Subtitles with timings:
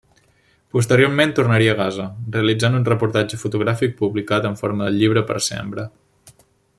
[0.75, 2.07] Posteriorment tornaria a Gaza,
[2.37, 5.87] realitzant un reportatge fotogràfic publicat en forma de llibre per Sembra.